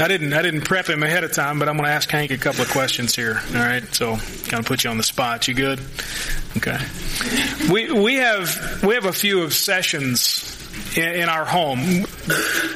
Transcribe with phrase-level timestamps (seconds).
[0.00, 2.30] I didn't I didn't prep him ahead of time, but I'm going to ask Hank
[2.30, 3.40] a couple of questions here.
[3.48, 5.48] All right, so kind of put you on the spot.
[5.48, 5.80] You good?
[6.56, 6.78] Okay.
[7.70, 10.54] We we have we have a few obsessions
[10.96, 11.80] in, our home.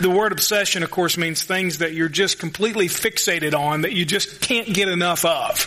[0.01, 4.05] The word obsession, of course, means things that you're just completely fixated on that you
[4.05, 5.65] just can't get enough of.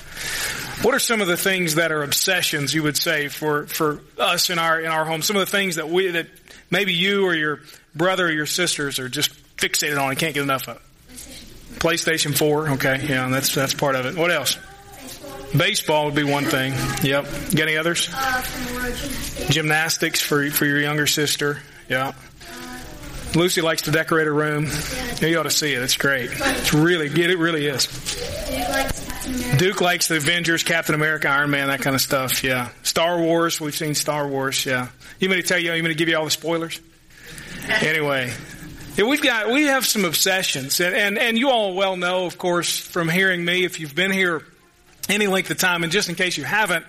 [0.83, 4.49] What are some of the things that are obsessions you would say for for us
[4.49, 5.21] in our in our home?
[5.21, 6.27] Some of the things that we that
[6.69, 7.61] maybe you or your
[7.95, 10.81] brother or your sisters are just fixated on and can't get enough of.
[11.79, 14.15] PlayStation 4, okay, yeah, that's that's part of it.
[14.15, 14.57] What else?
[15.55, 16.73] Baseball would be one thing.
[17.03, 17.25] Yep.
[17.55, 18.09] Got any others?
[19.49, 21.59] Gymnastics for for your younger sister.
[21.87, 22.13] Yeah.
[23.35, 24.67] Lucy likes to decorate her room.
[25.21, 25.81] Yeah, you ought to see it.
[25.81, 26.29] It's great.
[26.33, 27.29] It's really good.
[27.29, 27.87] It really is.
[29.57, 32.43] Duke likes the Avengers, Captain America, Iron Man, that kind of stuff.
[32.43, 32.69] Yeah.
[32.83, 33.59] Star Wars.
[33.59, 34.65] We've seen Star Wars.
[34.65, 34.87] Yeah.
[35.19, 35.65] You want me to tell you?
[35.65, 36.79] You want me to give you all the spoilers?
[37.67, 38.31] Anyway,
[38.95, 42.37] yeah, we've got we have some obsessions, and, and and you all well know, of
[42.37, 44.43] course, from hearing me, if you've been here
[45.09, 46.85] any length of time, and just in case you haven't,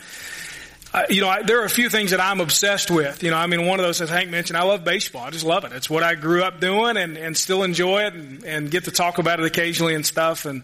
[0.94, 3.22] uh, you know, I, there are a few things that I'm obsessed with.
[3.22, 5.22] You know, I mean, one of those, as Hank mentioned, I love baseball.
[5.22, 5.72] I just love it.
[5.72, 8.92] It's what I grew up doing, and and still enjoy it, and, and get to
[8.92, 10.62] talk about it occasionally and stuff, and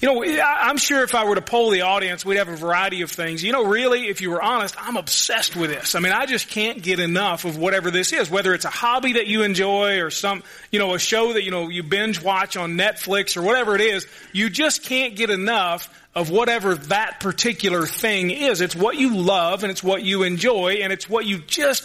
[0.00, 3.02] you know, I'm sure if I were to poll the audience, we'd have a variety
[3.02, 3.42] of things.
[3.42, 5.94] You know, really, if you were honest, I'm obsessed with this.
[5.94, 9.14] I mean, I just can't get enough of whatever this is, whether it's a hobby
[9.14, 12.56] that you enjoy or some, you know, a show that, you know, you binge watch
[12.56, 14.06] on Netflix or whatever it is.
[14.32, 18.60] You just can't get enough of whatever that particular thing is.
[18.60, 21.84] It's what you love and it's what you enjoy and it's what you just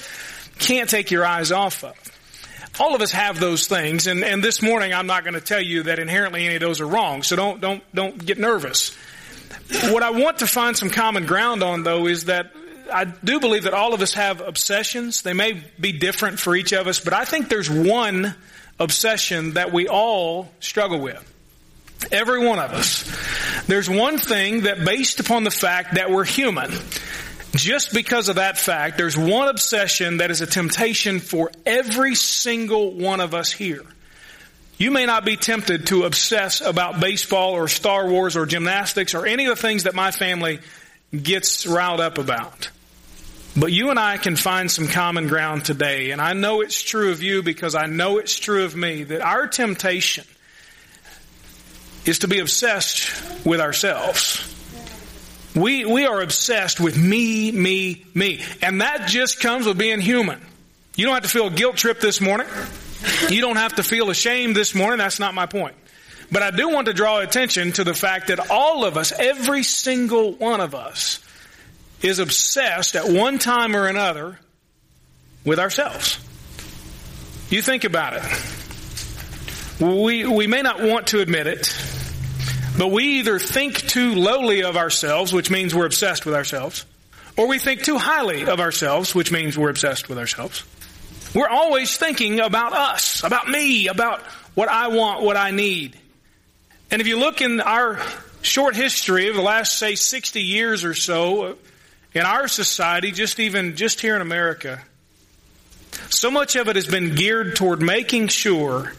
[0.59, 2.08] can't take your eyes off of.
[2.79, 5.61] All of us have those things, and, and this morning I'm not going to tell
[5.61, 8.95] you that inherently any of those are wrong, so don't, don't, don't get nervous.
[9.89, 12.51] What I want to find some common ground on though is that
[12.91, 15.21] I do believe that all of us have obsessions.
[15.21, 18.35] They may be different for each of us, but I think there's one
[18.79, 21.25] obsession that we all struggle with.
[22.11, 23.03] Every one of us.
[23.67, 26.71] There's one thing that based upon the fact that we're human,
[27.55, 32.91] just because of that fact, there's one obsession that is a temptation for every single
[32.91, 33.83] one of us here.
[34.77, 39.25] You may not be tempted to obsess about baseball or Star Wars or gymnastics or
[39.25, 40.59] any of the things that my family
[41.11, 42.69] gets riled up about.
[43.57, 46.11] But you and I can find some common ground today.
[46.11, 49.21] And I know it's true of you because I know it's true of me that
[49.21, 50.23] our temptation
[52.05, 54.58] is to be obsessed with ourselves.
[55.59, 58.41] We, we are obsessed with me, me, me.
[58.61, 60.41] And that just comes with being human.
[60.95, 62.47] You don't have to feel guilt trip this morning.
[63.29, 64.99] You don't have to feel ashamed this morning.
[64.99, 65.75] That's not my point.
[66.31, 69.63] But I do want to draw attention to the fact that all of us, every
[69.63, 71.19] single one of us,
[72.01, 74.39] is obsessed at one time or another
[75.43, 76.19] with ourselves.
[77.49, 78.23] You think about it.
[79.81, 81.67] We, we may not want to admit it,
[82.79, 86.85] but we either think too lowly of ourselves, which means we're obsessed with ourselves,
[87.35, 90.63] or we think too highly of ourselves, which means we're obsessed with ourselves.
[91.35, 94.21] We're always thinking about us, about me, about
[94.55, 95.99] what I want, what I need.
[96.89, 97.99] And if you look in our
[98.43, 101.57] short history of the last, say, 60 years or so,
[102.13, 104.81] in our society, just even, just here in America,
[106.09, 108.93] so much of it has been geared toward making sure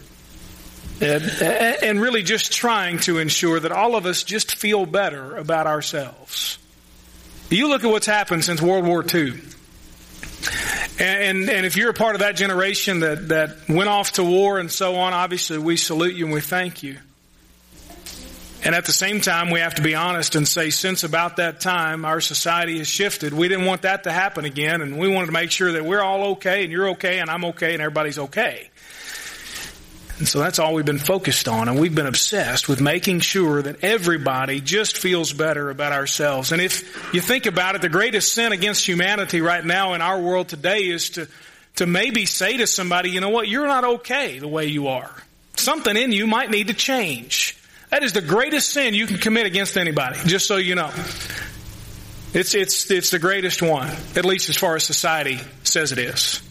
[1.01, 1.23] and,
[1.83, 6.59] and really just trying to ensure that all of us just feel better about ourselves.
[7.49, 9.33] You look at what's happened since World War II.
[10.99, 14.59] And, and if you're a part of that generation that, that went off to war
[14.59, 16.97] and so on, obviously we salute you and we thank you.
[18.63, 21.61] And at the same time, we have to be honest and say, since about that
[21.61, 23.33] time, our society has shifted.
[23.33, 26.01] We didn't want that to happen again, and we wanted to make sure that we're
[26.01, 28.69] all okay, and you're okay, and I'm okay, and everybody's okay.
[30.21, 31.67] And so that's all we've been focused on.
[31.67, 36.51] And we've been obsessed with making sure that everybody just feels better about ourselves.
[36.51, 40.21] And if you think about it, the greatest sin against humanity right now in our
[40.21, 41.27] world today is to,
[41.77, 45.11] to maybe say to somebody, you know what, you're not okay the way you are.
[45.55, 47.57] Something in you might need to change.
[47.89, 50.91] That is the greatest sin you can commit against anybody, just so you know.
[52.35, 56.43] It's, it's, it's the greatest one, at least as far as society says it is.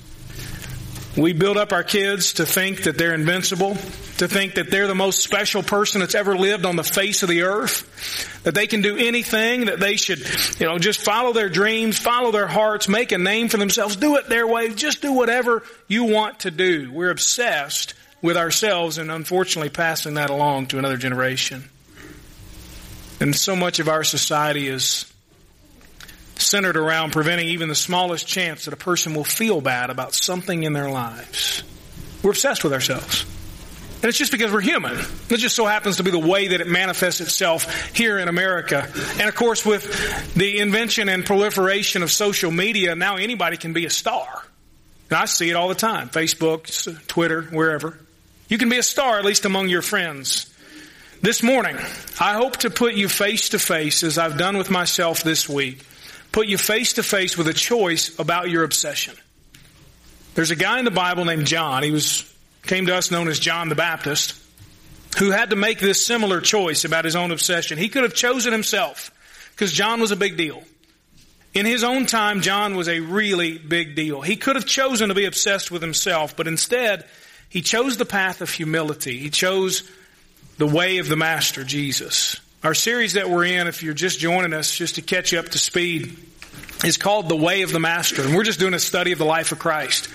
[1.16, 3.74] We build up our kids to think that they're invincible,
[4.18, 7.28] to think that they're the most special person that's ever lived on the face of
[7.28, 10.20] the earth, that they can do anything, that they should,
[10.60, 14.16] you know, just follow their dreams, follow their hearts, make a name for themselves, do
[14.16, 16.92] it their way, just do whatever you want to do.
[16.92, 21.68] We're obsessed with ourselves and unfortunately passing that along to another generation.
[23.18, 25.09] And so much of our society is
[26.40, 30.62] centered around preventing even the smallest chance that a person will feel bad about something
[30.62, 31.62] in their lives.
[32.22, 33.24] We're obsessed with ourselves.
[34.02, 34.98] And it's just because we're human.
[35.28, 38.88] It just so happens to be the way that it manifests itself here in America.
[39.18, 43.84] And of course, with the invention and proliferation of social media, now anybody can be
[43.84, 44.42] a star.
[45.10, 46.08] And I see it all the time.
[46.08, 47.98] Facebook, Twitter, wherever.
[48.48, 50.46] You can be a star, at least among your friends.
[51.20, 51.76] This morning,
[52.18, 55.84] I hope to put you face to face, as I've done with myself this week,
[56.32, 59.14] put you face to face with a choice about your obsession.
[60.34, 61.82] There's a guy in the Bible named John.
[61.82, 62.30] He was
[62.62, 64.34] came to us known as John the Baptist,
[65.18, 67.78] who had to make this similar choice about his own obsession.
[67.78, 69.10] He could have chosen himself
[69.52, 70.62] because John was a big deal.
[71.52, 74.20] In his own time, John was a really big deal.
[74.20, 77.06] He could have chosen to be obsessed with himself, but instead,
[77.48, 79.18] he chose the path of humility.
[79.18, 79.82] He chose
[80.58, 82.38] the way of the Master, Jesus.
[82.62, 85.58] Our series that we're in, if you're just joining us, just to catch up to
[85.58, 86.14] speed,
[86.84, 88.20] is called The Way of the Master.
[88.20, 90.10] And we're just doing a study of the life of Christ.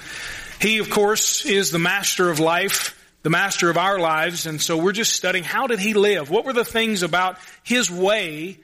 [0.61, 4.77] He, of course, is the master of life, the master of our lives, and so
[4.77, 6.29] we're just studying how did he live?
[6.29, 8.59] What were the things about his way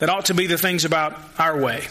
[0.00, 1.86] that ought to be the things about our way?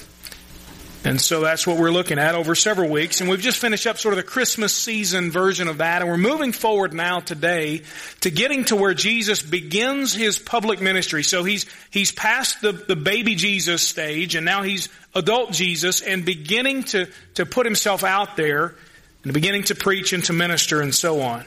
[1.04, 3.22] And so that's what we're looking at over several weeks.
[3.22, 6.02] And we've just finished up sort of the Christmas season version of that.
[6.02, 7.84] And we're moving forward now today
[8.22, 11.24] to getting to where Jesus begins his public ministry.
[11.24, 16.26] So he's, he's past the, the baby Jesus stage and now he's adult Jesus and
[16.26, 18.76] beginning to, to put himself out there
[19.24, 21.46] and beginning to preach and to minister and so on.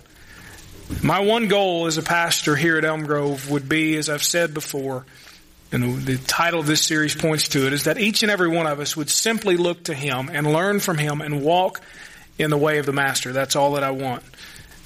[1.03, 4.53] My one goal as a pastor here at Elm Grove would be, as I've said
[4.53, 5.07] before,
[5.73, 8.67] and the title of this series points to it, is that each and every one
[8.67, 11.81] of us would simply look to Him and learn from Him and walk
[12.39, 13.33] in the way of the Master.
[13.33, 14.23] That's all that I want.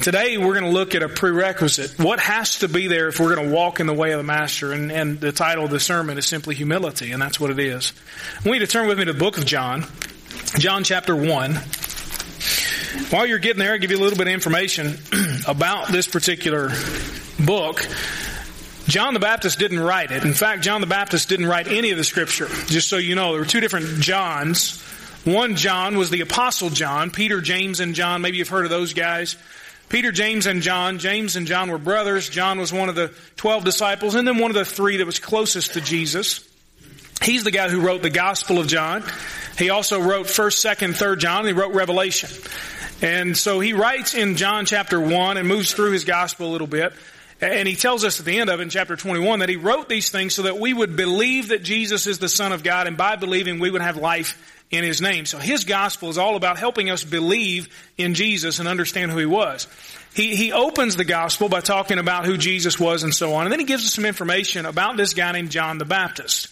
[0.01, 1.99] Today we're going to look at a prerequisite.
[1.99, 4.25] What has to be there if we're going to walk in the way of the
[4.25, 4.73] Master?
[4.73, 7.93] And, and the title of the sermon is simply humility, and that's what it is.
[8.45, 9.87] I want you to turn with me to the book of John,
[10.59, 11.55] John chapter 1.
[13.11, 14.99] While you're getting there, I'll give you a little bit of information
[15.49, 16.71] about this particular
[17.41, 17.87] book.
[18.95, 20.25] John the Baptist didn't write it.
[20.25, 22.47] In fact, John the Baptist didn't write any of the scripture.
[22.67, 24.81] Just so you know, there were two different Johns.
[25.25, 28.23] One John was the Apostle John, Peter, James, and John.
[28.23, 29.35] Maybe you've heard of those guys.
[29.89, 31.01] Peter, James, and John.
[31.01, 32.29] James and John were brothers.
[32.29, 35.19] John was one of the twelve disciples, and then one of the three that was
[35.19, 36.49] closest to Jesus.
[37.21, 39.03] He's the guy who wrote the Gospel of John.
[39.59, 42.31] He also wrote 1st, 2nd, 3rd John, he wrote Revelation.
[43.03, 46.69] And so he writes in John chapter 1 and moves through his gospel a little
[46.69, 46.93] bit.
[47.53, 49.89] And he tells us at the end of it in chapter 21 that he wrote
[49.89, 52.97] these things so that we would believe that Jesus is the Son of God and
[52.97, 54.39] by believing we would have life
[54.71, 55.27] in his name.
[55.27, 57.69] So his gospel is all about helping us believe
[57.99, 59.67] in Jesus and understand who he was.
[60.15, 63.47] He, he opens the gospel by talking about who Jesus was and so on.
[63.47, 66.49] And then he gives us some information about this guy named John the Baptist.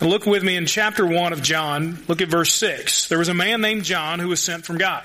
[0.00, 1.98] Look with me in chapter 1 of John.
[2.06, 3.08] Look at verse 6.
[3.08, 5.04] There was a man named John who was sent from God.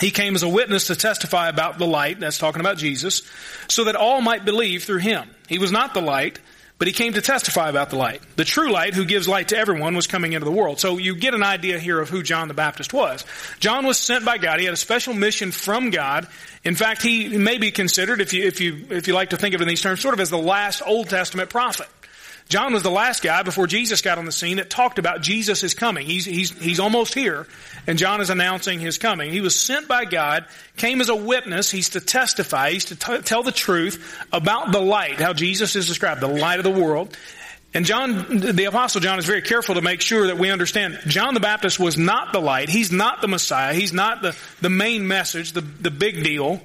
[0.00, 3.22] He came as a witness to testify about the light, that's talking about Jesus,
[3.66, 5.28] so that all might believe through him.
[5.48, 6.38] He was not the light,
[6.78, 8.22] but he came to testify about the light.
[8.36, 10.78] The true light, who gives light to everyone, was coming into the world.
[10.78, 13.24] So you get an idea here of who John the Baptist was.
[13.58, 14.60] John was sent by God.
[14.60, 16.28] He had a special mission from God.
[16.62, 19.56] In fact, he may be considered, if you, if you, if you like to think
[19.56, 21.88] of it in these terms, sort of as the last Old Testament prophet.
[22.48, 25.62] John was the last guy before Jesus got on the scene that talked about Jesus
[25.62, 26.06] is coming.
[26.06, 27.46] He's, he's, he's almost here,
[27.86, 29.30] and John is announcing his coming.
[29.30, 30.46] He was sent by God,
[30.78, 31.70] came as a witness.
[31.70, 32.70] He's to testify.
[32.70, 36.58] He's to t- tell the truth about the light, how Jesus is described, the light
[36.58, 37.14] of the world.
[37.74, 41.34] And John, the apostle John is very careful to make sure that we understand John
[41.34, 42.70] the Baptist was not the light.
[42.70, 43.74] He's not the Messiah.
[43.74, 46.62] He's not the, the main message, the, the big deal.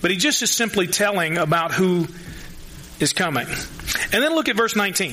[0.00, 2.06] But he just is simply telling about who
[3.00, 3.46] is coming.
[3.46, 5.10] And then look at verse 19.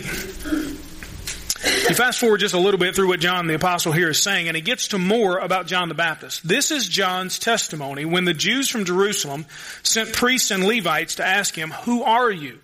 [1.64, 4.48] You fast forward just a little bit through what John the apostle here is saying,
[4.48, 6.48] and he gets to more about John the Baptist.
[6.48, 9.46] This is John's testimony when the Jews from Jerusalem
[9.84, 12.60] sent priests and Levites to ask him, who are you?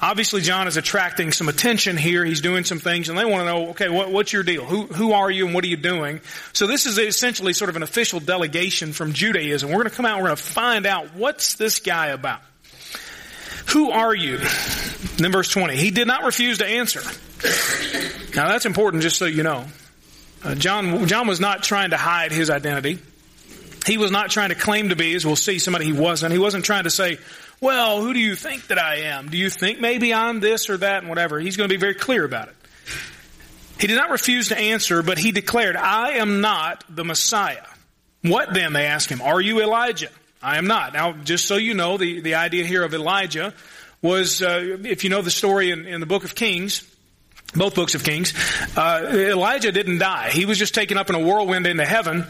[0.00, 2.22] Obviously, John is attracting some attention here.
[2.24, 4.64] He's doing some things, and they want to know, okay, what, what's your deal?
[4.64, 6.20] Who, who are you, and what are you doing?
[6.52, 9.70] So this is essentially sort of an official delegation from Judaism.
[9.70, 12.40] We're going to come out, we're going to find out what's this guy about.
[13.72, 14.36] Who are you?
[14.36, 15.76] And then verse 20.
[15.76, 17.00] He did not refuse to answer.
[18.34, 19.66] Now that's important just so you know.
[20.44, 22.98] Uh, John, John was not trying to hide his identity.
[23.86, 26.32] He was not trying to claim to be, as we'll see, somebody he wasn't.
[26.32, 27.18] He wasn't trying to say,
[27.60, 29.30] well, who do you think that I am?
[29.30, 31.40] Do you think maybe I'm this or that and whatever?
[31.40, 32.54] He's going to be very clear about it.
[33.80, 37.64] He did not refuse to answer, but he declared, I am not the Messiah.
[38.22, 38.72] What then?
[38.72, 39.20] They asked him.
[39.22, 40.10] Are you Elijah?
[40.42, 40.92] I am not.
[40.92, 43.54] Now, just so you know, the, the idea here of Elijah
[44.02, 46.82] was, uh, if you know the story in, in the book of Kings,
[47.54, 48.34] both books of Kings,
[48.76, 50.30] uh, Elijah didn't die.
[50.30, 52.26] He was just taken up in a whirlwind into heaven.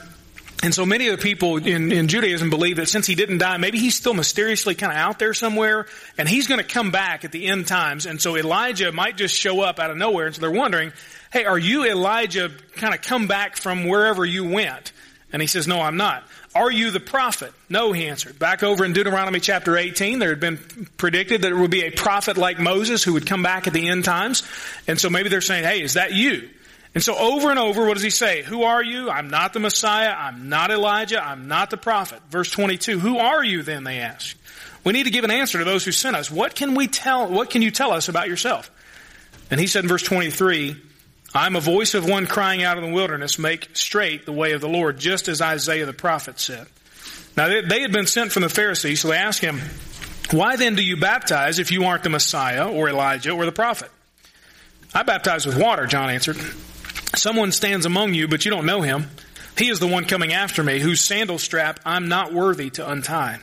[0.63, 3.57] And so many of the people in, in Judaism believe that since he didn't die,
[3.59, 5.87] maybe he's still mysteriously kind of out there somewhere
[6.17, 8.07] and he's going to come back at the end times.
[8.07, 10.27] And so Elijah might just show up out of nowhere.
[10.27, 10.93] And so they're wondering,
[11.31, 14.93] hey, are you Elijah kind of come back from wherever you went?
[15.33, 16.25] And he says, no, I'm not.
[16.55, 17.53] Are you the prophet?
[17.69, 18.39] No, he answered.
[18.39, 20.59] Back over in Deuteronomy chapter 18, there had been
[20.97, 23.89] predicted that it would be a prophet like Moses who would come back at the
[23.89, 24.45] end times.
[24.87, 26.49] And so maybe they're saying, hey, is that you?
[26.95, 28.43] And so over and over, what does he say?
[28.43, 29.11] Who are you?
[29.11, 30.15] I'm not the Messiah.
[30.17, 31.23] I'm not Elijah.
[31.23, 32.23] I'm not the prophet.
[32.31, 34.37] Verse 22, who are you then, they ask.
[34.83, 36.31] We need to give an answer to those who sent us.
[36.31, 38.71] What can we tell, what can you tell us about yourself?
[39.51, 40.81] And he said in verse 23,
[41.37, 44.61] I'm a voice of one crying out in the wilderness, make straight the way of
[44.61, 46.67] the Lord, just as Isaiah the prophet said.
[47.37, 49.61] Now they had been sent from the Pharisees, so they asked him,
[50.31, 53.91] why then do you baptize if you aren't the Messiah or Elijah or the prophet?
[54.95, 56.37] I baptize with water, John answered.
[57.15, 59.11] Someone stands among you, but you don't know him.
[59.57, 63.39] He is the one coming after me, whose sandal strap I'm not worthy to untie.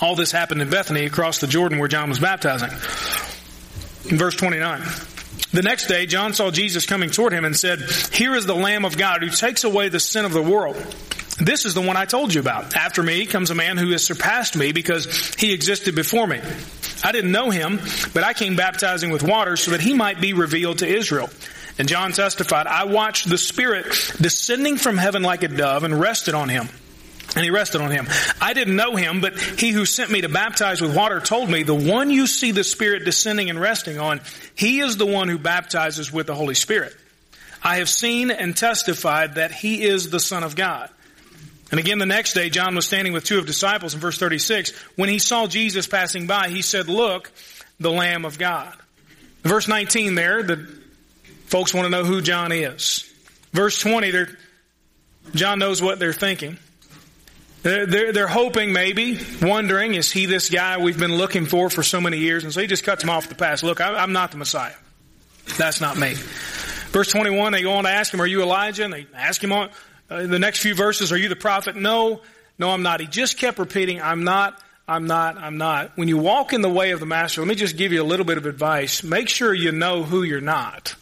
[0.00, 2.70] All this happened in Bethany across the Jordan where John was baptizing.
[4.10, 4.82] In verse 29.
[5.52, 7.80] The next day, John saw Jesus coming toward him and said,
[8.12, 10.76] Here is the Lamb of God who takes away the sin of the world.
[11.38, 12.76] This is the one I told you about.
[12.76, 16.40] After me comes a man who has surpassed me because he existed before me.
[17.02, 17.78] I didn't know him,
[18.12, 21.30] but I came baptizing with water so that he might be revealed to Israel.
[21.78, 23.86] And John testified, I watched the Spirit
[24.20, 26.68] descending from heaven like a dove and rested on him.
[27.38, 28.08] And he rested on him.
[28.40, 31.62] I didn't know him, but he who sent me to baptize with water told me,
[31.62, 34.20] the one you see the Spirit descending and resting on,
[34.56, 36.96] he is the one who baptizes with the Holy Spirit.
[37.62, 40.90] I have seen and testified that he is the Son of God.
[41.70, 44.72] And again, the next day, John was standing with two of disciples in verse 36.
[44.96, 47.30] When he saw Jesus passing by, he said, look,
[47.78, 48.74] the Lamb of God.
[49.44, 50.68] Verse 19 there, the
[51.46, 53.10] Folks want to know who John is.
[53.52, 54.26] Verse 20,
[55.34, 56.58] John knows what they're thinking.
[57.62, 62.00] They're, they're, hoping, maybe, wondering, is he this guy we've been looking for for so
[62.00, 62.44] many years?
[62.44, 63.62] And so he just cuts him off the pass.
[63.62, 64.74] Look, I, I'm not the Messiah.
[65.56, 66.14] That's not me.
[66.90, 68.84] Verse 21, they go on to ask him, are you Elijah?
[68.84, 69.70] And they ask him on
[70.08, 71.74] uh, the next few verses, are you the prophet?
[71.74, 72.20] No,
[72.58, 73.00] no, I'm not.
[73.00, 75.96] He just kept repeating, I'm not, I'm not, I'm not.
[75.96, 78.04] When you walk in the way of the master, let me just give you a
[78.04, 79.02] little bit of advice.
[79.02, 80.94] Make sure you know who you're not.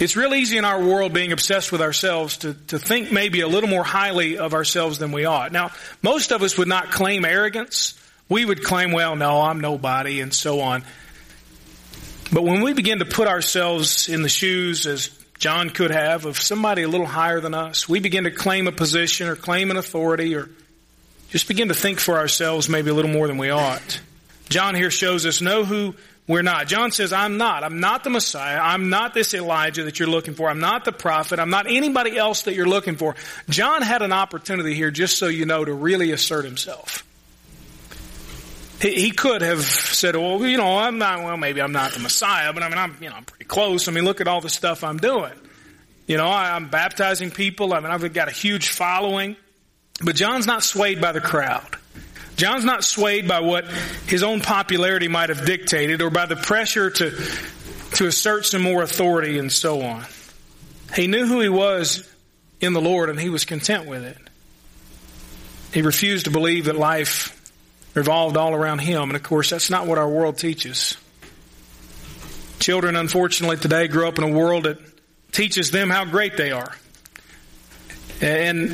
[0.00, 3.48] It's real easy in our world being obsessed with ourselves to, to think maybe a
[3.48, 5.52] little more highly of ourselves than we ought.
[5.52, 8.00] Now, most of us would not claim arrogance.
[8.26, 10.84] We would claim, well, no, I'm nobody and so on.
[12.32, 16.40] But when we begin to put ourselves in the shoes, as John could have, of
[16.40, 19.76] somebody a little higher than us, we begin to claim a position or claim an
[19.76, 20.48] authority or
[21.28, 24.00] just begin to think for ourselves maybe a little more than we ought.
[24.48, 25.94] John here shows us know who
[26.30, 26.68] we're not.
[26.68, 27.64] John says, I'm not.
[27.64, 28.60] I'm not the Messiah.
[28.62, 30.48] I'm not this Elijah that you're looking for.
[30.48, 31.40] I'm not the prophet.
[31.40, 33.16] I'm not anybody else that you're looking for.
[33.48, 37.04] John had an opportunity here, just so you know, to really assert himself.
[38.80, 42.52] He, could have said, well, you know, I'm not, well, maybe I'm not the Messiah,
[42.52, 43.88] but I mean, I'm, you know, I'm pretty close.
[43.88, 45.34] I mean, look at all the stuff I'm doing.
[46.06, 47.74] You know, I'm baptizing people.
[47.74, 49.34] I mean, I've got a huge following.
[50.00, 51.76] But John's not swayed by the crowd.
[52.40, 53.66] John's not swayed by what
[54.06, 57.10] his own popularity might have dictated or by the pressure to,
[57.96, 60.06] to assert some more authority and so on.
[60.96, 62.08] He knew who he was
[62.58, 64.16] in the Lord and he was content with it.
[65.74, 67.52] He refused to believe that life
[67.92, 69.02] revolved all around him.
[69.02, 70.96] And of course, that's not what our world teaches.
[72.58, 74.78] Children, unfortunately, today grow up in a world that
[75.30, 76.74] teaches them how great they are.
[78.22, 78.70] And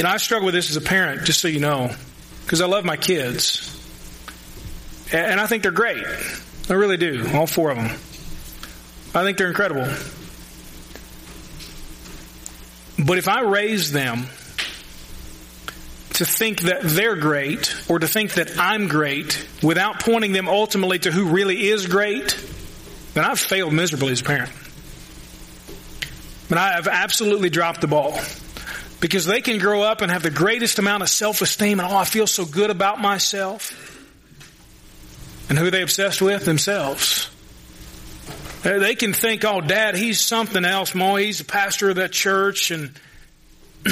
[0.00, 1.94] and I struggle with this as a parent, just so you know,
[2.44, 3.68] because I love my kids.
[5.12, 6.02] And I think they're great.
[6.70, 7.28] I really do.
[7.34, 7.90] All four of them.
[9.14, 9.84] I think they're incredible.
[12.98, 14.20] But if I raise them
[16.14, 20.98] to think that they're great or to think that I'm great without pointing them ultimately
[21.00, 22.42] to who really is great,
[23.12, 24.52] then I've failed miserably as a parent.
[26.48, 28.18] But I have absolutely dropped the ball.
[29.00, 32.04] Because they can grow up and have the greatest amount of self-esteem and, oh, I
[32.04, 33.96] feel so good about myself.
[35.48, 36.44] And who they obsessed with?
[36.44, 37.30] Themselves.
[38.62, 40.94] They can think, oh, dad, he's something else.
[40.94, 42.92] Mo, he's a pastor of that church and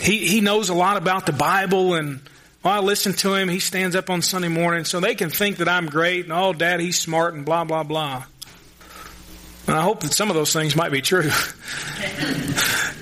[0.00, 2.20] he, he knows a lot about the Bible and
[2.62, 3.48] well, I listen to him.
[3.48, 4.84] He stands up on Sunday morning.
[4.84, 7.82] So they can think that I'm great and, oh, dad, he's smart and blah, blah,
[7.82, 8.24] blah.
[9.66, 11.30] And I hope that some of those things might be true.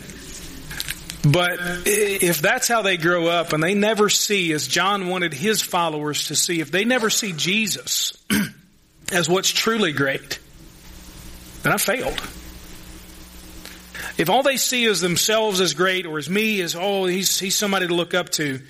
[1.22, 5.60] But if that's how they grow up and they never see, as John wanted his
[5.60, 8.14] followers to see, if they never see Jesus
[9.12, 10.38] as what's truly great,
[11.62, 12.18] then I failed.
[14.16, 17.54] if all they see is themselves as great or as me as, oh, he's, he's
[17.54, 18.60] somebody to look up to,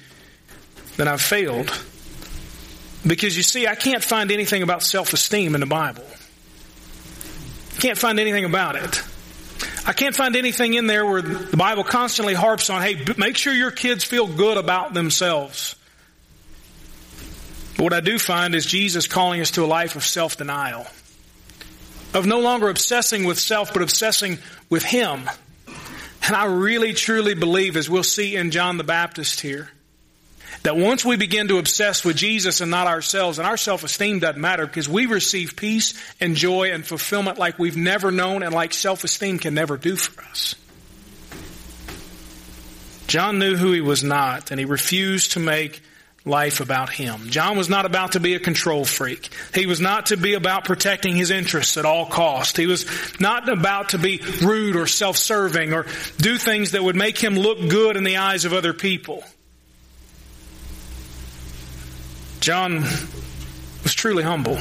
[0.97, 1.71] then I've failed.
[3.07, 6.04] Because you see, I can't find anything about self-esteem in the Bible.
[7.78, 9.02] Can't find anything about it.
[9.87, 13.53] I can't find anything in there where the Bible constantly harps on, hey, make sure
[13.53, 15.75] your kids feel good about themselves.
[17.77, 20.87] But what I do find is Jesus calling us to a life of self-denial.
[22.13, 25.29] Of no longer obsessing with self, but obsessing with Him.
[26.27, 29.71] And I really truly believe, as we'll see in John the Baptist here,
[30.62, 34.40] that once we begin to obsess with Jesus and not ourselves, and our self-esteem doesn't
[34.40, 38.75] matter because we receive peace and joy and fulfillment like we've never known and like
[38.75, 40.55] self-esteem can never do for us.
[43.07, 45.83] John knew who he was not and he refused to make
[46.25, 47.31] life about him.
[47.31, 49.31] John was not about to be a control freak.
[49.55, 52.57] He was not to be about protecting his interests at all cost.
[52.57, 52.87] He was
[53.19, 55.87] not about to be rude or self-serving or
[56.19, 59.25] do things that would make him look good in the eyes of other people.
[62.41, 62.83] John
[63.83, 64.59] was truly humble.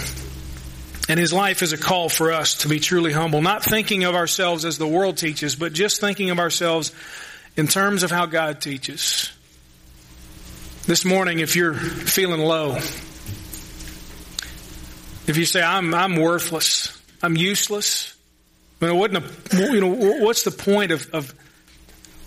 [1.07, 4.13] And his life is a call for us to be truly humble, not thinking of
[4.13, 6.91] ourselves as the world teaches, but just thinking of ourselves
[7.57, 9.31] in terms of how God teaches.
[10.85, 12.75] This morning, if you're feeling low,
[15.25, 18.15] if you say, I'm, I'm worthless, I'm useless,
[18.79, 19.93] you know, what you know,
[20.23, 21.33] what's the point of, of,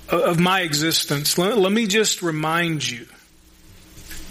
[0.08, 1.38] of my existence?
[1.38, 3.06] Let, let me just remind you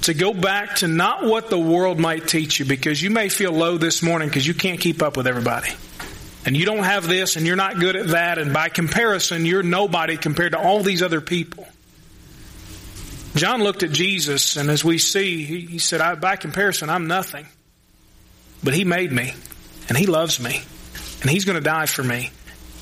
[0.02, 3.52] to go back to not what the world might teach you because you may feel
[3.52, 5.72] low this morning because you can't keep up with everybody.
[6.44, 9.62] And you don't have this and you're not good at that and by comparison you're
[9.62, 11.68] nobody compared to all these other people.
[13.36, 17.46] John looked at Jesus and as we see, he, he said, by comparison, I'm nothing.
[18.64, 19.34] But he made me
[19.88, 20.64] and he loves me
[21.22, 22.32] and he's going to die for me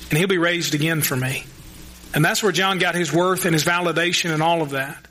[0.08, 1.44] and he'll be raised again for me.
[2.14, 5.06] And that's where John got his worth and his validation and all of that.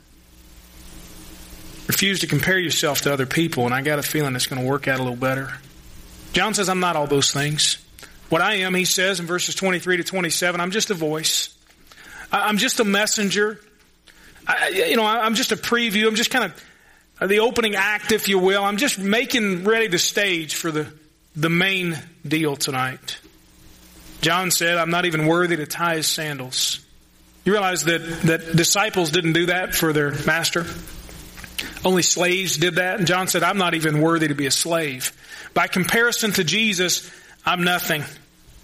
[1.90, 4.68] Refuse to compare yourself to other people, and I got a feeling it's going to
[4.68, 5.52] work out a little better.
[6.32, 7.84] John says, I'm not all those things.
[8.28, 11.52] What I am, he says in verses 23 to 27, I'm just a voice.
[12.30, 13.60] I'm just a messenger.
[14.46, 16.06] I, you know, I'm just a preview.
[16.06, 16.64] I'm just kind of
[17.20, 18.62] uh, the opening act, if you will.
[18.62, 20.86] I'm just making ready the stage for the,
[21.34, 23.18] the main deal tonight.
[24.20, 26.86] John said, I'm not even worthy to tie his sandals.
[27.44, 30.66] You realize that, that disciples didn't do that for their master?
[31.84, 32.98] Only slaves did that.
[32.98, 35.12] And John said, I'm not even worthy to be a slave.
[35.54, 37.10] By comparison to Jesus,
[37.44, 38.04] I'm nothing.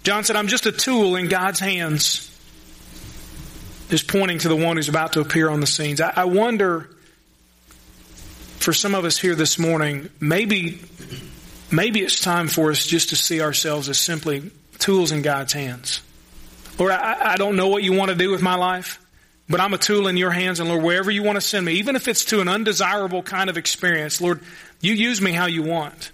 [0.03, 2.23] John said, I'm just a tool in God's hands.
[3.89, 5.99] Just pointing to the one who's about to appear on the scenes.
[5.99, 6.89] I, I wonder,
[8.57, 10.79] for some of us here this morning, maybe,
[11.71, 16.01] maybe it's time for us just to see ourselves as simply tools in God's hands.
[16.77, 19.03] Lord, I, I don't know what you want to do with my life.
[19.49, 21.73] But I'm a tool in your hands, and Lord, wherever you want to send me,
[21.73, 24.41] even if it's to an undesirable kind of experience, Lord,
[24.81, 26.11] you use me how you want.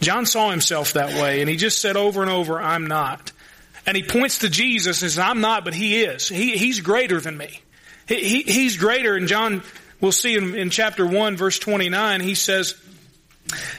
[0.00, 3.32] John saw himself that way, and he just said over and over, I'm not.
[3.86, 6.28] And he points to Jesus and says, I'm not, but he is.
[6.28, 7.60] He, he's greater than me.
[8.06, 9.62] He, he, he's greater, and John,
[10.00, 12.74] we'll see in, in chapter 1, verse 29, he says,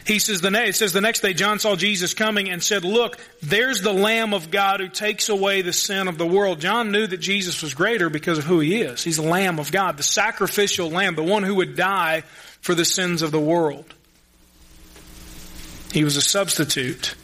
[0.05, 2.83] he says the next, it says the next day John saw Jesus coming and said,
[2.83, 6.59] look, there's the Lamb of God who takes away the sin of the world.
[6.59, 9.03] John knew that Jesus was greater because of who he is.
[9.03, 12.21] He's the Lamb of God, the sacrificial Lamb, the one who would die
[12.61, 13.93] for the sins of the world.
[15.91, 17.15] He was a substitute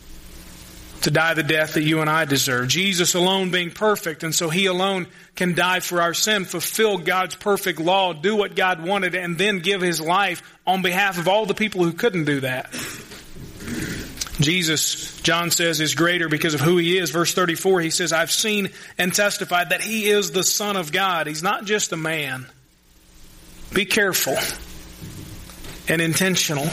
[1.02, 2.68] to die the death that you and I deserve.
[2.68, 7.36] Jesus alone being perfect, and so He alone can die for our sin, fulfill God's
[7.36, 11.46] perfect law, do what God wanted, and then give His life on behalf of all
[11.46, 12.72] the people who couldn't do that.
[14.40, 17.12] Jesus, John says, is greater because of who He is.
[17.12, 21.28] Verse 34, He says, I've seen and testified that He is the Son of God.
[21.28, 22.46] He's not just a man.
[23.74, 24.38] Be careful
[25.88, 26.68] and intentional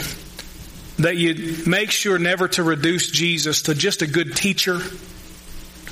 [0.98, 4.80] that you make sure never to reduce Jesus to just a good teacher,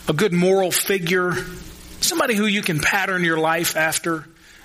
[0.09, 1.35] a good moral figure,
[2.01, 4.25] somebody who you can pattern your life after.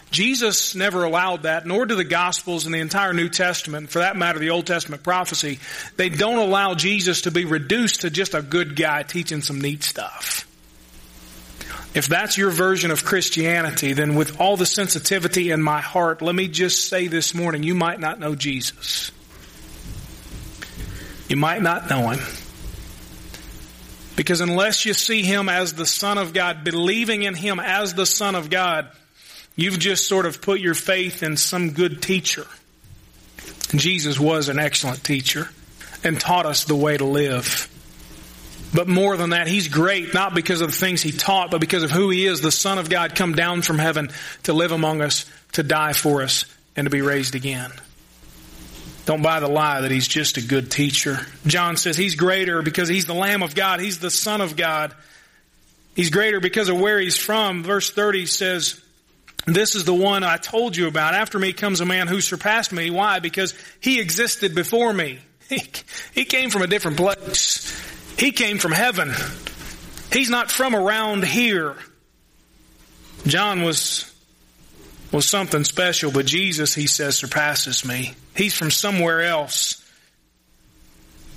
[0.09, 4.17] Jesus never allowed that, nor do the Gospels and the entire New Testament, for that
[4.17, 5.59] matter, the Old Testament prophecy.
[5.95, 9.83] They don't allow Jesus to be reduced to just a good guy teaching some neat
[9.83, 10.47] stuff.
[11.93, 16.35] If that's your version of Christianity, then with all the sensitivity in my heart, let
[16.35, 19.11] me just say this morning, you might not know Jesus.
[21.31, 22.19] You might not know him.
[24.17, 28.05] Because unless you see him as the Son of God, believing in him as the
[28.05, 28.89] Son of God,
[29.55, 32.45] you've just sort of put your faith in some good teacher.
[33.73, 35.47] Jesus was an excellent teacher
[36.03, 37.69] and taught us the way to live.
[38.73, 41.83] But more than that, he's great not because of the things he taught, but because
[41.83, 44.09] of who he is, the Son of God come down from heaven
[44.43, 46.43] to live among us, to die for us,
[46.75, 47.71] and to be raised again.
[49.05, 51.19] Don't buy the lie that he's just a good teacher.
[51.47, 53.79] John says he's greater because he's the Lamb of God.
[53.79, 54.93] He's the Son of God.
[55.95, 57.63] He's greater because of where he's from.
[57.63, 58.79] Verse 30 says,
[59.45, 61.15] this is the one I told you about.
[61.15, 62.91] After me comes a man who surpassed me.
[62.91, 63.19] Why?
[63.19, 65.19] Because he existed before me.
[65.51, 65.61] He,
[66.13, 67.77] he came from a different place.
[68.17, 69.11] He came from heaven.
[70.13, 71.75] He's not from around here.
[73.27, 74.09] John was
[75.11, 78.13] was something special, but Jesus, he says, surpasses me.
[78.35, 79.77] He's from somewhere else.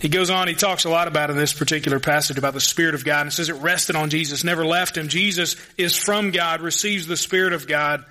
[0.00, 2.94] He goes on, he talks a lot about in this particular passage about the Spirit
[2.94, 5.08] of God and says it rested on Jesus, never left him.
[5.08, 8.04] Jesus is from God, receives the Spirit of God.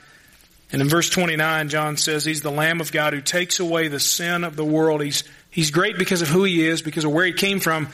[0.72, 4.00] And in verse 29, John says he's the Lamb of God who takes away the
[4.00, 5.04] sin of the world.
[5.04, 7.86] He's, he's great because of who he is, because of where he came from,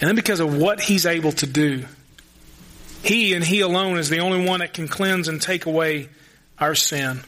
[0.00, 1.84] and then because of what he's able to do.
[3.02, 6.08] He and he alone is the only one that can cleanse and take away
[6.58, 7.20] our sin.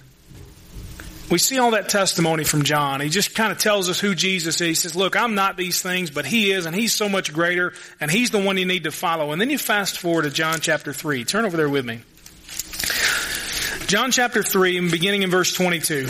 [1.30, 3.00] We see all that testimony from John.
[3.00, 4.66] He just kind of tells us who Jesus is.
[4.66, 7.72] He says, look, I'm not these things, but he is, and he's so much greater,
[8.00, 9.30] and he's the one you need to follow.
[9.30, 11.24] And then you fast forward to John chapter 3.
[11.24, 12.00] Turn over there with me.
[13.86, 16.08] John chapter 3, beginning in verse 22.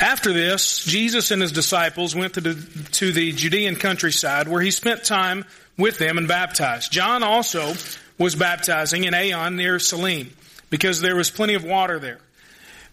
[0.00, 2.54] After this, Jesus and his disciples went to the,
[2.92, 5.44] to the Judean countryside where he spent time
[5.76, 6.90] with them and baptized.
[6.90, 7.74] John also
[8.16, 10.30] was baptizing in Aenon near Salim
[10.70, 12.18] because there was plenty of water there.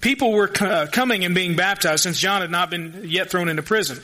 [0.06, 3.64] People were uh, coming and being baptized since John had not been yet thrown into
[3.64, 4.00] prison.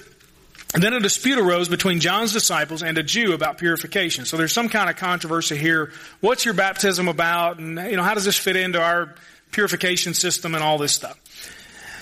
[0.74, 4.26] And then a dispute arose between John's disciples and a Jew about purification.
[4.26, 5.92] So there's some kind of controversy here.
[6.20, 7.60] What's your baptism about?
[7.60, 9.14] And, you know, how does this fit into our
[9.52, 11.20] purification system and all this stuff?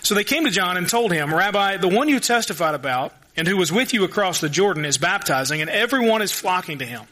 [0.02, 3.50] So they came to John and told him, Rabbi, the one you testified about and
[3.50, 7.04] who was with you across the Jordan is baptizing and everyone is flocking to him.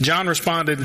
[0.00, 0.78] John responded,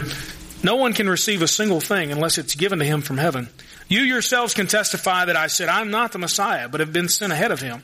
[0.66, 3.48] no one can receive a single thing unless it's given to him from heaven.
[3.88, 7.32] You yourselves can testify that I said, I'm not the Messiah, but have been sent
[7.32, 7.84] ahead of him.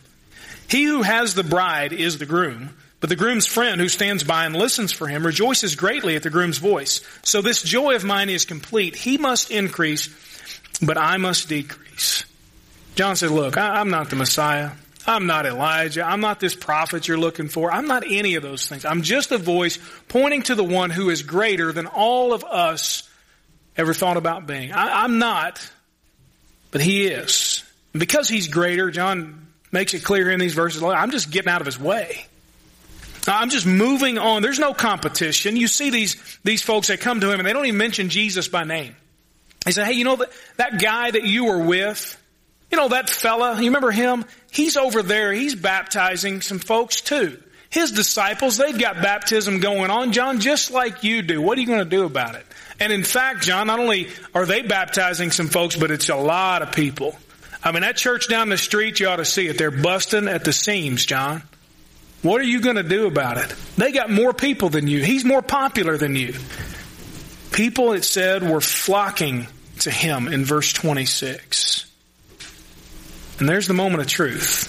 [0.67, 4.45] He who has the bride is the groom, but the groom's friend who stands by
[4.45, 7.01] and listens for him rejoices greatly at the groom's voice.
[7.23, 8.95] So this joy of mine is complete.
[8.95, 10.09] He must increase,
[10.81, 12.25] but I must decrease.
[12.95, 14.71] John said, look, I'm not the Messiah.
[15.07, 16.03] I'm not Elijah.
[16.03, 17.71] I'm not this prophet you're looking for.
[17.71, 18.85] I'm not any of those things.
[18.85, 23.09] I'm just a voice pointing to the one who is greater than all of us
[23.77, 24.71] ever thought about being.
[24.71, 25.71] I, am not,
[26.71, 27.63] but he is.
[27.93, 31.61] And because he's greater, John makes it clear in these verses, I'm just getting out
[31.61, 32.25] of his way.
[33.27, 34.41] I'm just moving on.
[34.41, 35.55] There's no competition.
[35.55, 38.47] You see these, these folks that come to him and they don't even mention Jesus
[38.47, 38.95] by name.
[39.65, 42.17] They say, hey, you know that, that guy that you were with,
[42.71, 44.25] you know, that fella, you remember him?
[44.51, 45.33] He's over there.
[45.33, 47.41] He's baptizing some folks too.
[47.69, 51.41] His disciples, they've got baptism going on, John, just like you do.
[51.41, 52.45] What are you going to do about it?
[52.81, 56.63] And in fact, John, not only are they baptizing some folks, but it's a lot
[56.63, 57.15] of people.
[57.63, 59.57] I mean, that church down the street, you ought to see it.
[59.57, 61.43] They're busting at the seams, John.
[62.23, 63.55] What are you going to do about it?
[63.77, 65.03] They got more people than you.
[65.03, 66.35] He's more popular than you.
[67.51, 69.47] People, it said, were flocking
[69.79, 71.90] to him in verse 26.
[73.41, 74.67] And there's the moment of truth.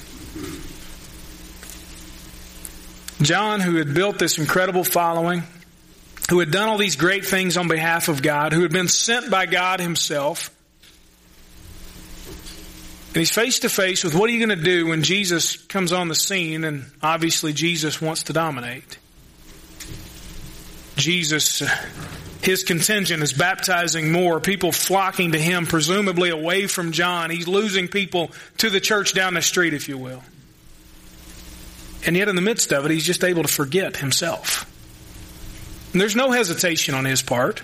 [3.20, 5.42] John, who had built this incredible following,
[6.30, 9.30] who had done all these great things on behalf of God, who had been sent
[9.30, 10.48] by God himself,
[13.08, 15.92] and he's face to face with what are you going to do when Jesus comes
[15.92, 18.96] on the scene, and obviously Jesus wants to dominate.
[20.96, 21.62] Jesus
[22.42, 27.30] his contingent is baptizing more, people flocking to him, presumably away from John.
[27.30, 30.22] He's losing people to the church down the street, if you will.
[32.04, 34.68] And yet, in the midst of it, he's just able to forget himself.
[35.92, 37.62] And there's no hesitation on his part.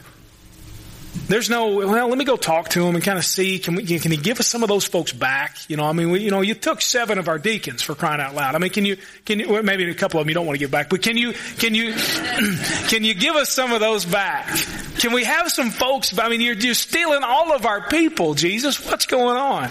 [1.28, 3.84] There's no, well, let me go talk to him and kind of see, can we,
[3.84, 5.58] can he give us some of those folks back?
[5.68, 8.20] You know, I mean, we, you know, you took seven of our deacons for crying
[8.20, 8.54] out loud.
[8.54, 10.56] I mean, can you, can you, well, maybe a couple of them you don't want
[10.56, 11.92] to give back, but can you, can you,
[12.88, 14.46] can you give us some of those back?
[14.98, 18.84] Can we have some folks, I mean, you're, you're stealing all of our people, Jesus.
[18.86, 19.68] What's going on?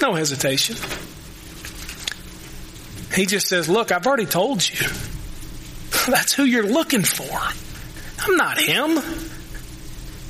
[0.00, 0.76] No hesitation.
[3.14, 4.86] He just says, look, I've already told you.
[6.08, 7.38] That's who you're looking for.
[8.20, 8.98] I'm not him.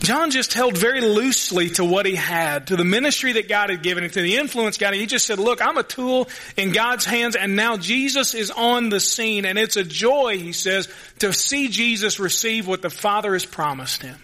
[0.04, 3.82] John just held very loosely to what he had, to the ministry that God had
[3.82, 5.00] given him, to the influence God had.
[5.00, 8.88] He just said, look, I'm a tool in God's hands and now Jesus is on
[8.88, 10.88] the scene and it's a joy, he says,
[11.20, 14.16] to see Jesus receive what the Father has promised him.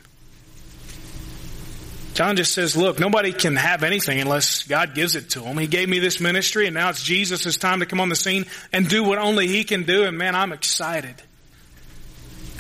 [2.14, 5.56] John just says, look, nobody can have anything unless God gives it to him.
[5.56, 8.46] He gave me this ministry and now it's Jesus' time to come on the scene
[8.72, 11.14] and do what only he can do and man, I'm excited.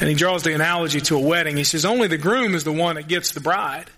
[0.00, 1.56] And he draws the analogy to a wedding.
[1.56, 3.90] He says, only the groom is the one that gets the bride.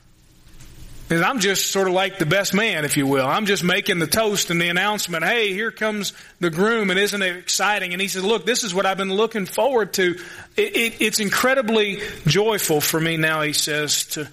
[1.10, 3.26] And I'm just sort of like the best man, if you will.
[3.26, 5.24] I'm just making the toast and the announcement.
[5.24, 7.92] Hey, here comes the groom, and isn't it exciting?
[7.92, 10.18] And he says, "Look, this is what I've been looking forward to.
[10.56, 14.28] It, it, it's incredibly joyful for me now." He says to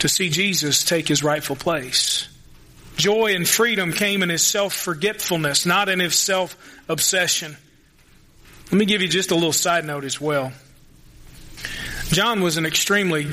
[0.00, 2.28] to see Jesus take his rightful place.
[2.96, 6.56] Joy and freedom came in his self forgetfulness, not in his self
[6.86, 7.56] obsession.
[8.66, 10.52] Let me give you just a little side note as well.
[12.08, 13.24] John was an extremely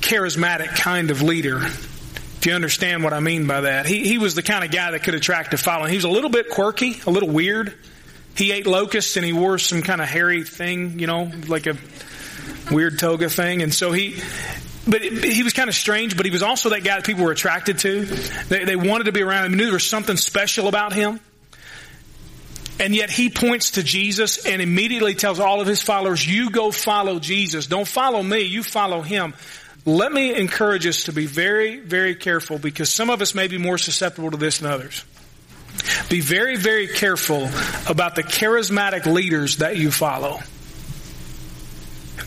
[0.00, 1.58] charismatic kind of leader.
[1.58, 3.86] If you understand what I mean by that.
[3.86, 5.90] He, he was the kind of guy that could attract a following.
[5.90, 7.74] He was a little bit quirky, a little weird.
[8.36, 11.78] He ate locusts and he wore some kind of hairy thing, you know, like a
[12.70, 13.62] weird toga thing.
[13.62, 14.20] And so he,
[14.86, 17.32] but he was kind of strange, but he was also that guy that people were
[17.32, 18.04] attracted to.
[18.48, 21.20] They, they wanted to be around him, knew there was something special about him.
[22.80, 26.70] And yet he points to Jesus and immediately tells all of his followers, you go
[26.70, 27.66] follow Jesus.
[27.66, 29.34] Don't follow me, you follow him.
[29.86, 33.58] Let me encourage us to be very, very careful because some of us may be
[33.58, 35.04] more susceptible to this than others.
[36.08, 37.48] Be very, very careful
[37.88, 40.40] about the charismatic leaders that you follow.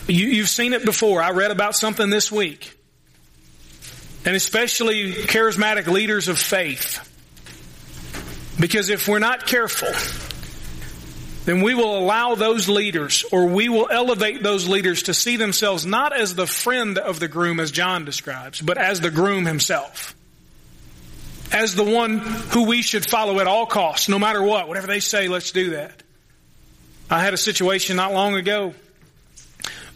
[0.06, 1.20] You, have seen it before.
[1.20, 2.74] I read about something this week.
[4.24, 7.04] And especially charismatic leaders of faith.
[8.60, 9.88] Because if we're not careful,
[11.48, 15.86] then we will allow those leaders or we will elevate those leaders to see themselves
[15.86, 20.14] not as the friend of the groom as John describes, but as the groom himself.
[21.50, 24.68] As the one who we should follow at all costs, no matter what.
[24.68, 26.02] Whatever they say, let's do that.
[27.08, 28.74] I had a situation not long ago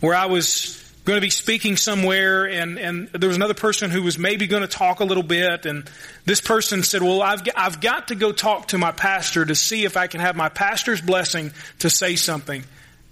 [0.00, 4.02] where I was going to be speaking somewhere and, and there was another person who
[4.02, 5.90] was maybe going to talk a little bit and
[6.24, 9.84] this person said, well, I've, I've got to go talk to my pastor to see
[9.84, 12.62] if I can have my pastor's blessing to say something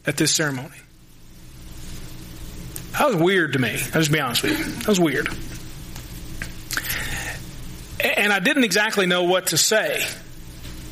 [0.07, 0.76] at this ceremony.
[2.92, 3.70] That was weird to me.
[3.70, 4.64] I'll just be honest with you.
[4.64, 5.29] That was weird.
[8.03, 10.05] And I didn't exactly know what to say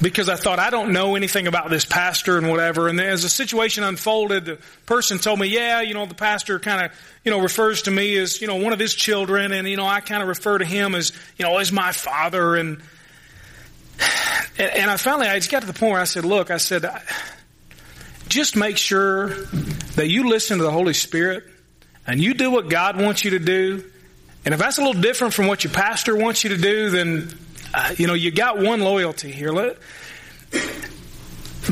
[0.01, 2.89] because I thought I don't know anything about this pastor and whatever.
[2.89, 6.87] And as the situation unfolded, the person told me, "Yeah, you know, the pastor kind
[6.87, 6.93] of,
[7.25, 9.87] you know, refers to me as, you know, one of his children, and you know,
[9.87, 12.81] I kind of refer to him as, you know, as my father." And
[14.59, 16.89] and I finally, I just got to the point where I said, "Look," I said,
[18.29, 19.29] "Just make sure
[19.97, 21.45] that you listen to the Holy Spirit
[22.07, 23.85] and you do what God wants you to do."
[24.45, 27.37] And if that's a little different from what your pastor wants you to do, then
[27.75, 29.51] uh, you know, you got one loyalty here.
[29.51, 29.79] Let,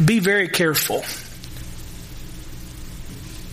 [0.05, 1.03] be very careful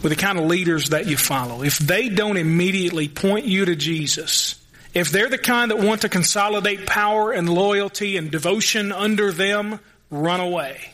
[0.01, 1.63] with the kind of leaders that you follow.
[1.63, 4.61] If they don't immediately point you to Jesus,
[4.93, 9.79] if they're the kind that want to consolidate power and loyalty and devotion under them,
[10.09, 10.93] run away.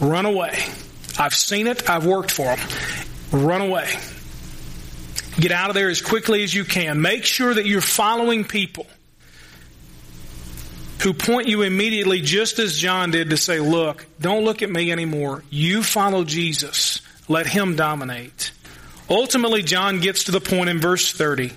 [0.00, 0.64] Run away.
[1.18, 1.88] I've seen it.
[1.88, 2.58] I've worked for them.
[3.32, 3.88] Run away.
[5.38, 7.00] Get out of there as quickly as you can.
[7.00, 8.86] Make sure that you're following people
[11.00, 14.90] who point you immediately, just as John did, to say, look, don't look at me
[14.90, 15.44] anymore.
[15.50, 17.00] You follow Jesus.
[17.28, 18.52] Let him dominate.
[19.08, 21.52] Ultimately, John gets to the point in verse 30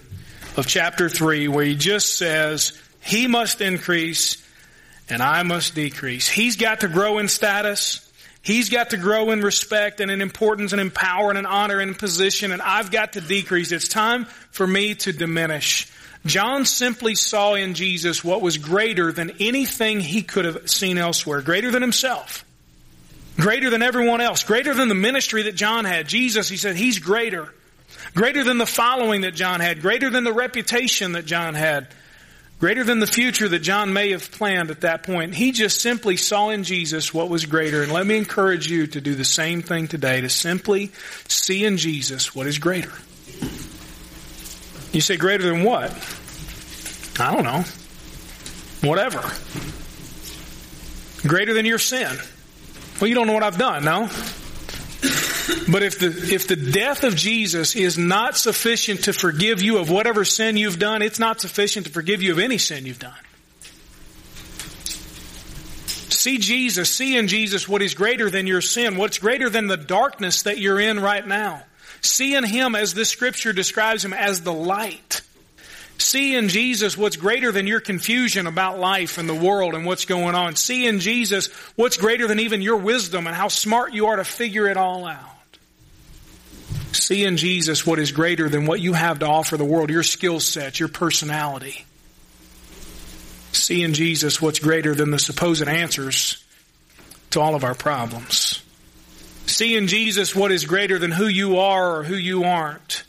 [0.58, 4.46] of chapter 3 where he just says, he must increase
[5.10, 6.28] and I must decrease.
[6.28, 8.06] He's got to grow in status.
[8.42, 11.80] He's got to grow in respect and in importance and in power and in honor
[11.80, 13.72] and in position and I've got to decrease.
[13.72, 15.92] It's time for me to diminish.
[16.26, 21.42] John simply saw in Jesus what was greater than anything he could have seen elsewhere,
[21.42, 22.44] greater than himself,
[23.38, 26.08] greater than everyone else, greater than the ministry that John had.
[26.08, 27.54] Jesus, he said, he's greater.
[28.14, 31.88] Greater than the following that John had, greater than the reputation that John had,
[32.60, 35.36] greater than the future that John may have planned at that point.
[35.36, 37.84] He just simply saw in Jesus what was greater.
[37.84, 40.92] And let me encourage you to do the same thing today, to simply
[41.28, 42.92] see in Jesus what is greater.
[44.92, 45.92] You say greater than what?
[47.20, 47.64] I don't know.
[48.88, 49.22] Whatever.
[51.28, 52.18] Greater than your sin.
[53.00, 54.10] Well, you don't know what I've done, no?
[55.72, 59.90] But if the, if the death of Jesus is not sufficient to forgive you of
[59.90, 63.14] whatever sin you've done, it's not sufficient to forgive you of any sin you've done.
[65.86, 69.78] See Jesus, see in Jesus what is greater than your sin, what's greater than the
[69.78, 71.64] darkness that you're in right now.
[72.02, 75.22] See in Him, as this scripture describes Him, as the light.
[75.98, 80.06] See in Jesus what's greater than your confusion about life and the world and what's
[80.06, 80.56] going on.
[80.56, 84.24] See in Jesus what's greater than even your wisdom and how smart you are to
[84.24, 85.20] figure it all out.
[86.94, 90.04] See in Jesus what is greater than what you have to offer the world, your
[90.04, 91.86] skill set, your personality.
[93.52, 96.42] See in Jesus what's greater than the supposed answers
[97.32, 98.64] to all of our problems
[99.50, 103.04] See in Jesus what is greater than who you are or who you aren't.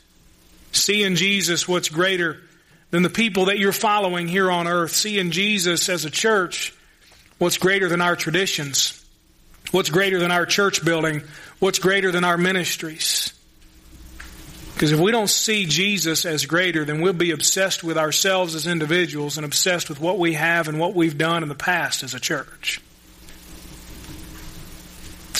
[0.71, 2.41] See in Jesus what's greater
[2.89, 4.91] than the people that you're following here on earth.
[4.91, 6.73] See in Jesus as a church
[7.37, 8.97] what's greater than our traditions.
[9.69, 11.21] What's greater than our church building?
[11.59, 13.33] What's greater than our ministries?
[14.73, 18.65] Because if we don't see Jesus as greater, then we'll be obsessed with ourselves as
[18.65, 22.15] individuals and obsessed with what we have and what we've done in the past as
[22.15, 22.81] a church.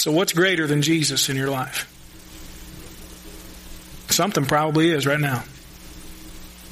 [0.02, 1.86] So, what's greater than Jesus in your life?
[4.10, 5.44] Something probably is right now.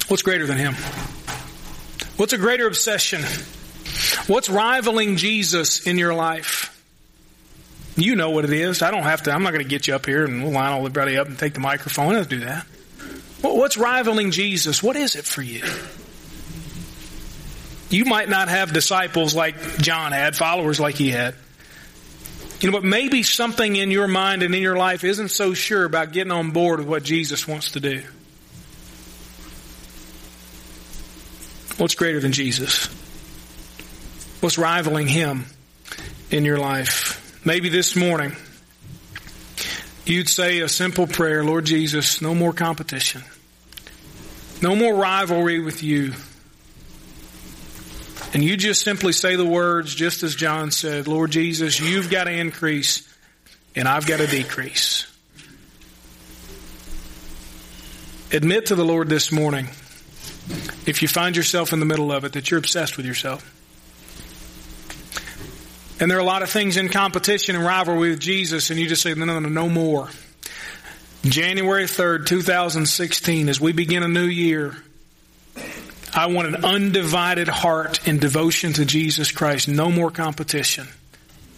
[0.08, 0.74] What's greater than Him?
[2.16, 3.22] What's a greater obsession?
[4.26, 6.76] What's rivaling Jesus in your life?
[7.94, 8.82] You know what it is.
[8.82, 10.72] I don't have to, I'm not going to get you up here and we'll line
[10.72, 12.14] all everybody up and take the microphone.
[12.14, 12.66] Let's do that.
[13.42, 14.82] What's rivaling Jesus?
[14.82, 15.62] What is it for you?
[17.90, 21.36] You might not have disciples like John had, followers like he had.
[22.60, 25.84] You know, but maybe something in your mind and in your life isn't so sure
[25.84, 28.02] about getting on board with what Jesus wants to do.
[31.78, 32.86] What's greater than Jesus?
[34.40, 35.46] What's rivaling him
[36.30, 37.40] in your life?
[37.46, 38.36] Maybe this morning
[40.04, 43.22] you'd say a simple prayer, Lord Jesus, no more competition.
[44.60, 46.12] No more rivalry with you.
[48.32, 52.24] And you just simply say the words just as John said, Lord Jesus, you've got
[52.24, 53.08] to increase
[53.74, 55.06] and I've got to decrease.
[58.32, 59.66] Admit to the Lord this morning,
[60.86, 63.44] if you find yourself in the middle of it, that you're obsessed with yourself.
[66.00, 68.88] And there are a lot of things in competition and rivalry with Jesus, and you
[68.88, 70.08] just say, no, no, no, no more.
[71.24, 74.76] January 3rd, 2016, as we begin a new year,
[76.12, 79.68] I want an undivided heart in devotion to Jesus Christ.
[79.68, 80.88] No more competition.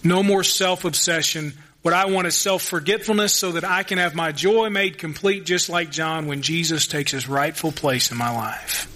[0.05, 1.55] No more self-obsession.
[1.83, 5.69] What I want is self-forgetfulness so that I can have my joy made complete just
[5.69, 8.89] like John when Jesus takes his rightful place in my life.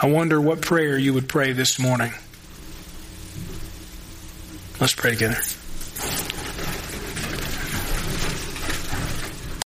[0.00, 2.12] I wonder what prayer you would pray this morning.
[4.80, 5.40] Let's pray together.